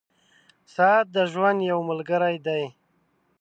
[0.75, 2.63] •ساعت د ژوند یو ملګری دی.